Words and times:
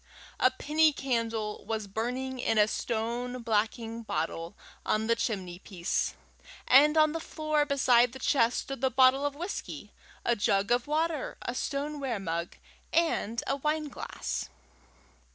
A 0.39 0.49
penny 0.49 0.91
candle 0.93 1.63
was 1.63 1.85
burning 1.85 2.39
in 2.39 2.57
a 2.57 2.67
stone 2.67 3.43
blacking 3.43 4.01
bottle 4.01 4.55
on 4.83 5.05
the 5.05 5.15
chimney 5.15 5.59
piece, 5.59 6.15
and 6.67 6.97
on 6.97 7.11
the 7.11 7.19
floor 7.19 7.67
beside 7.67 8.11
the 8.11 8.17
chest 8.17 8.61
stood 8.61 8.81
the 8.81 8.89
bottle 8.89 9.23
of 9.27 9.35
whisky, 9.35 9.91
a 10.25 10.35
jug 10.35 10.71
of 10.71 10.87
water, 10.87 11.37
a 11.43 11.53
stoneware 11.53 12.19
mug, 12.19 12.55
and 12.91 13.43
a 13.45 13.55
wineglass. 13.57 14.49